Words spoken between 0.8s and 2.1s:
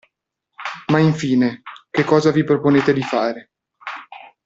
Ma infine, che